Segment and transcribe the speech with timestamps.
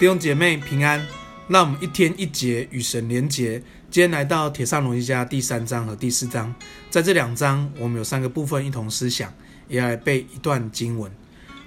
[0.00, 1.06] 弟兄姐妹平安，
[1.46, 3.62] 让我们一天一节与神连结。
[3.90, 6.54] 今天来到《铁上龙一家》第三章和第四章，
[6.88, 9.30] 在这两章我们有三个部分一同思想，
[9.68, 11.12] 也要来背一段经文。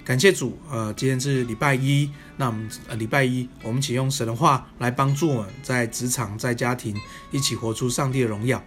[0.04, 6.96] 感谢主，呃，今天是礼拜一，那我们呃礼拜一，我们请用神的话来帮助我们在职场、在家庭
[7.32, 8.62] 一起活出上帝的荣耀。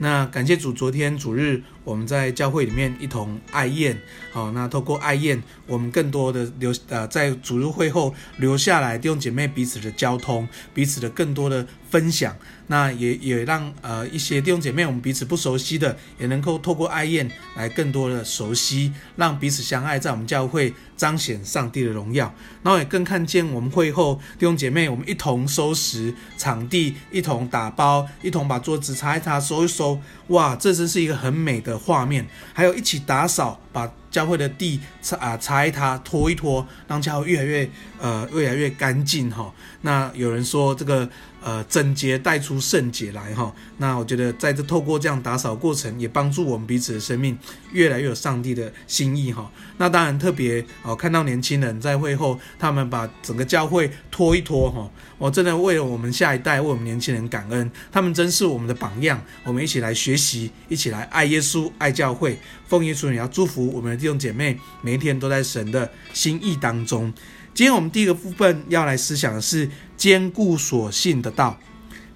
[0.00, 4.00] 那感谢主，昨天主日我们在教会里面一同爱宴，
[4.32, 12.36] 好，那透过爱宴，我们更多的留呃在主日会后留下来弟兄姐妹彼此的交通，彼此的更多的分享，
[12.68, 22.30] 那也也让呃一些弟兄姐妹我们彼此不熟悉的，也能够透过爱宴来更多的熟悉，让彼此相爱，在我们教会彰显上帝的荣耀。
[22.62, 29.98] 然后也更看见我们会后弟兄姐妹我们一同收拾场地，一同打包，一同把桌子擦一擦，收一收。
[30.26, 39.50] 哇，这真是一个很美的画面，还有一起打扫，把教会的地擦啊擦一擦，拖一拖，让教会越来越呃越来越干净哈。
[39.80, 41.08] 那有人说这个。
[41.48, 47.38] 呃，整洁带出圣洁来哈，那我觉得在这透过这样打扫过程，也帮助我们彼此的生命
[47.72, 49.50] 越来越有上帝的心意哈。
[49.78, 67.10] 那当然特别哦，看到年轻人在会后，他们把整个教会拖一拖哈，我真的为了我们下一代，为我们年轻人感恩，他们真是我们的榜样，我们一起来学习，一起来爱耶稣，爱教会，奉耶稣也要祝福我们的弟兄姐妹，每一天都在神的心意当中。
[67.58, 71.58] 今天我们第一个部分要来思想的是坚固所信的道，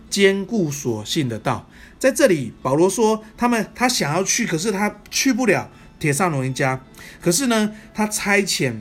[0.08, 1.68] 坚固所信的道。
[1.98, 6.80] 在这里，保罗说他们他想要去，可是他去不了铁上罗人家。
[7.20, 8.72] 可是呢，他差遣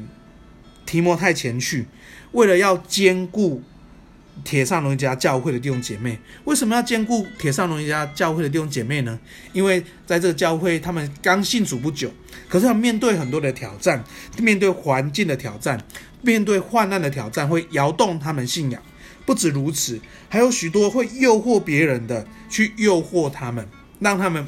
[0.86, 1.88] 提摩太前去，
[2.34, 3.64] 为了要坚固
[4.44, 6.20] 帖撒罗人家教会的弟兄姐妹。
[6.44, 9.20] 为什么要坚固帖撒罗人家教会的弟兄姐妹呢？
[9.52, 12.12] 因为在这个教会，他们刚信主不久，
[12.48, 14.04] 可是要面对很多的挑战，
[14.38, 15.84] 面对环境的挑战。
[16.22, 18.82] 面对患难的挑战，会摇动他们信仰。
[19.26, 23.68] 不止如此，还有许多会诱惑别人的，去诱惑他们，
[24.00, 24.46] 让他们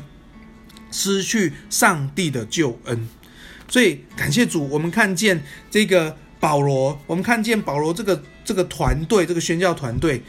[0.92, 3.08] 失去上帝的救恩。
[3.70, 10.22] 所以，感谢主，我们看见这个保罗，我们看见保罗这个这个团队，这个宣教团队，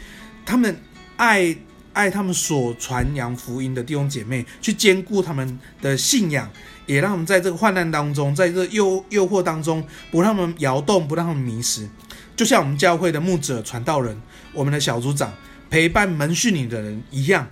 [0.45, 0.75] 他们
[1.17, 1.55] 爱
[1.95, 6.51] 爱他们所传扬福音的弟兄姐妹，去坚固他们的信仰。
[6.85, 11.89] 也让我们在这个患难当中，在这个诱诱惑当中，不让他们摇动，不让他们迷失。
[12.35, 14.21] 就像我们教会的牧者、传道人，
[14.53, 15.33] 我们的小组长
[15.69, 17.47] 陪伴门训你的人一样，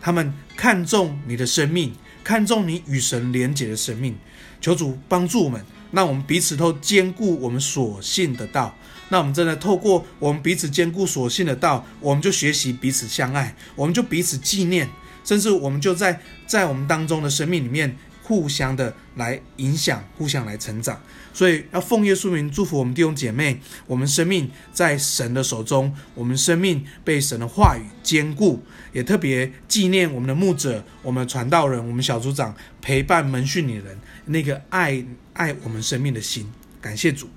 [0.00, 4.14] 他们看重你的生命，看重你与神连结的生命。
[4.60, 8.74] 求主帮助我们，那我们彼此都兼顾我们所信的道。
[9.10, 14.88] 那我们真的透过我们彼此兼顾所信的道，我们就学习彼此相爱，我们就彼此纪念，
[15.24, 17.96] 甚至我们就在在我们当中的生命里面。
[18.28, 21.00] 互相的来影响，互相来成长，
[21.32, 28.62] 所以要奉耶稣名祝福我们弟兄姐妹，我们生命在神的手中，我们生命被神的话语坚固，
[28.92, 35.02] 也特别纪念我们的牧者、我们传道人、我们小组长陪伴门训你的人那个爱
[35.32, 36.46] 爱我们生命的心，
[36.82, 37.30] 感谢主。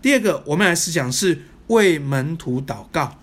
[0.00, 3.18] 第二个，我们来思想是为门徒祷告，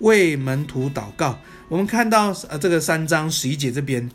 [0.00, 1.38] 为门徒祷告。
[1.70, 4.10] 我们看到呃这个三章十一节这边。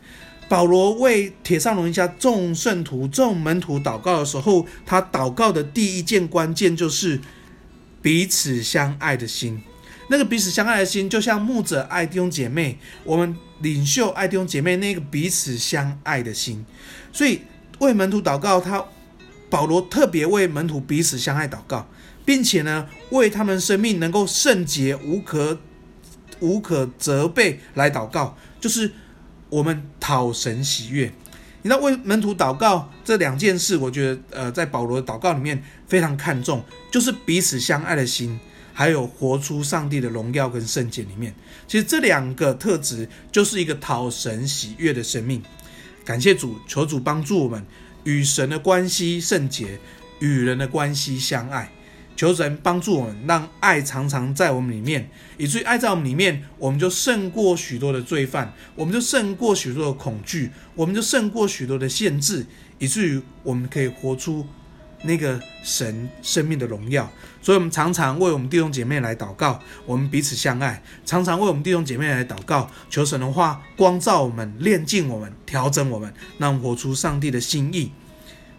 [0.46, 7.18] 保罗为帖撒罗尼迦众圣徒、众门徒祷告的时候，他祷告的第一件关键就是
[8.02, 9.60] 彼此相爱的心。
[10.08, 16.64] 那个彼此相爱的心，就像牧者爱弟兄姐妹，我们领袖爱弟兄姐妹，那个彼此相爱的心。
[17.10, 17.40] 所以
[17.78, 18.84] 为门徒祷告，他
[19.48, 21.88] 保罗特别为门徒彼此相爱祷告，
[22.26, 25.58] 并且呢，为他们生命能够圣洁、无可
[26.40, 28.92] 无可责备来祷告，就是。
[29.54, 31.12] 我们讨神喜悦，
[31.62, 38.40] 你知道为门徒祷告这两件事，我觉得呃，在保罗的祷告里面非常看重，就是彼此相爱的心，
[38.72, 41.32] 还有活出上帝的荣耀跟圣洁里面。
[41.68, 45.40] 其实这两个特质就是一个讨神喜悦的生命。
[46.04, 47.64] 感谢主，求主帮助我们
[48.02, 49.78] 与神的关系圣洁，
[50.18, 51.70] 与人的关系相爱。
[52.16, 62.46] 求神帮助我们，让爱常常在我们里面，以至于爱在我们里面，我们就胜过许多的罪犯，我们就胜过许多的恐惧，我们就胜过许多的限制，
[62.78, 64.46] 以至于我们可以活出
[65.02, 67.10] 那个神生命的荣耀。
[67.42, 77.92] 所以，我们常常为我们弟兄姐妹来祷告，我们彼此相爱；常常为我们弟兄姐妹来祷告，求神的话光照我们、炼净我们、调整我们，让我们活出上帝的心意。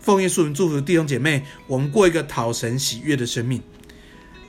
[0.05, 3.59] 奉耶稣名祝福弟兄姐妹，我们过一个讨神喜悦的生命。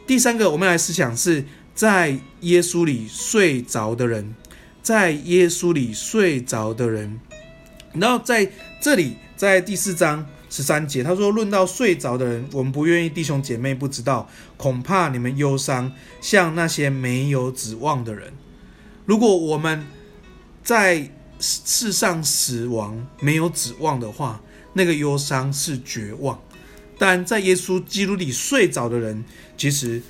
[0.07, 1.43] 第三个，我们来思想是
[1.75, 4.35] 在耶稣里睡着的人，
[4.83, 7.19] 在耶稣里睡着的人。
[7.95, 8.47] 然后在
[8.83, 18.31] 这里，在第四章，十三节，他说：“论到睡着的人，我们不愿意弟兄姐妹不知道，恐怕你们忧伤，像那些没有指望的人。
[19.07, 19.87] 如果我们
[20.63, 21.11] 在
[21.41, 24.43] 世上死亡没有指望的话，
[24.77, 26.39] 那个忧伤是绝望；
[26.97, 29.25] 但在耶稣基督里睡着的人，
[29.59, 30.01] 其实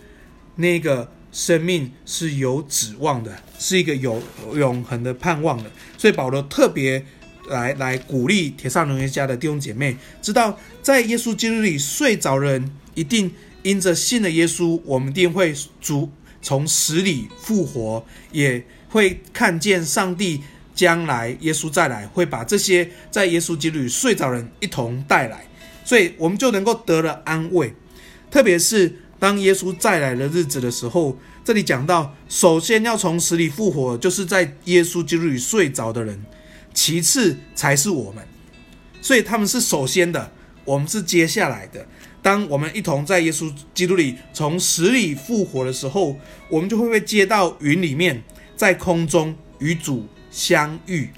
[0.56, 4.22] 那个生命是有指望的，是一个有
[4.54, 5.70] 永恒的盼望的。
[5.96, 7.06] 所以保罗特别。”
[7.48, 13.30] 来来鼓励帖撒罗尼迦的弟兄姐妹，知道在耶稣基督里睡着的人，一定
[13.62, 16.10] 因着信了耶稣，我们一定会主
[16.42, 20.40] 从死里复活，也会看见上帝
[20.76, 25.44] 将来耶稣再来，会把这些在耶稣基督里睡着的人一同带来，
[25.84, 27.74] 所以我们就能够得了安慰。
[28.30, 36.22] 特别是当耶稣再来的日子的时候，这里讲到，首先要从死里复活，就是在耶稣基督里睡着的人。
[36.74, 38.22] 其次才是我们，
[39.00, 40.30] 所以他们是首先的，
[40.66, 41.86] 我们是接下来的。
[42.20, 46.18] 当我们一同在耶稣基督里从死里复活的时候，
[46.50, 48.22] 我们就会被接到云里面，
[48.56, 50.06] 在空中与主
[50.36, 51.08] 相遇，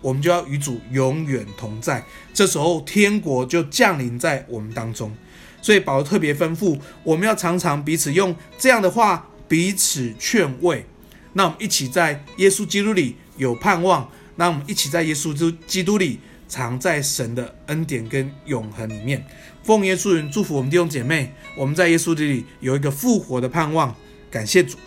[0.00, 2.02] 我们就要与主永远同在。
[2.32, 5.14] 这时候天国就降临在我们当中。
[5.60, 10.86] 所以保罗特别吩咐我们要常常彼此用这样的话彼此劝慰。
[11.34, 14.10] 那我们一起在耶稣基督里有盼望。
[14.36, 19.22] 那我们一起在耶稣基督里，藏在神的恩典跟永恒里面。
[19.62, 23.94] 奉耶稣名祝福我们弟兄姐妹，我们在耶稣里有一个复活的盼望。
[24.30, 24.78] 感谢主。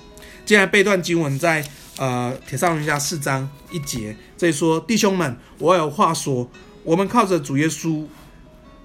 [0.43, 1.63] 接下来背段经文在
[1.97, 6.49] 呃帖撒罗尼迦四章一节，这里说：弟兄们，我有话说，
[6.83, 8.05] 我们靠着主耶稣，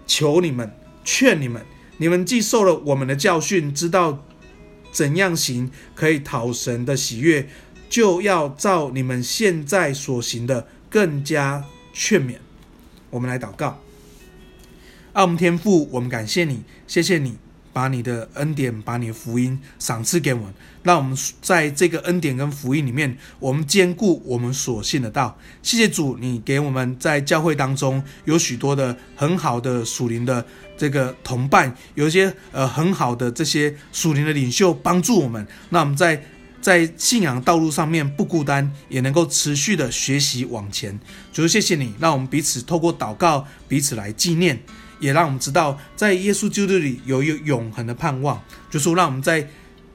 [0.06, 0.72] 求你们，
[1.04, 1.64] 劝你们，
[1.98, 4.24] 你们既受了我们的教训，知道
[4.92, 7.48] 怎样行可以讨神的喜悦。
[7.88, 12.36] 就要照你们现在所行的更加劝勉。
[13.10, 13.80] 我们来祷告，
[15.12, 17.36] 爱我们天父，我们感谢你，谢谢你
[17.80, 25.34] 把你的恩典、把你的福音赏赐给我们，让我们在这个恩典跟福音里面，我们兼顾我们所信的道。
[25.62, 30.44] 谢谢主，你给我们在教会当中有许多的很好的属灵的
[30.76, 35.46] 这个同伴，有一些呃很好的这些属灵的领袖帮助我们。
[35.70, 36.22] 那我们在。
[36.60, 41.00] 在信仰道路上面不孤单，也能够持续的学习往前。
[41.32, 44.60] 主，谢谢你，让我们彼此透过祷告，彼此来纪念，
[45.00, 48.40] 也让我们知道，在耶稣基督里有一个永恒的盼望。
[48.70, 49.48] 就是让我们在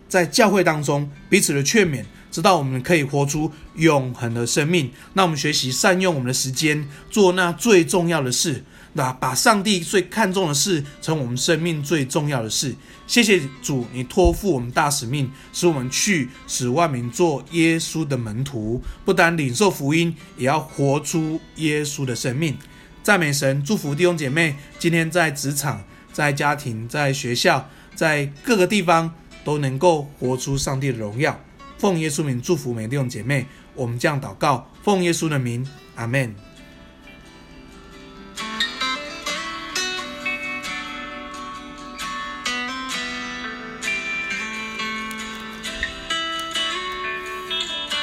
[0.09, 4.91] 在教会当中彼此的劝勉，知道我们可以活出永恒的生命。
[5.13, 8.63] 那我们学习善用我们的时间，做那最重要的事。
[8.97, 12.73] 那把上帝最看重的事成我们生命最重要的事。
[13.05, 22.57] 谢谢主，你托付我们大使命，使我们去使万民做耶稣的门徒，不单领受福音，也要活出耶稣的生命。
[23.05, 29.13] 赞美神，祝福弟兄姐妹，今天在职场、在家庭、在学校、在各个地方
[29.43, 31.39] 都能够活出上帝的荣耀。
[31.77, 35.63] 奉耶稣名祝福每弟兄姐妹，我们这样祷告，奉耶稣的名，
[35.93, 36.33] 阿门。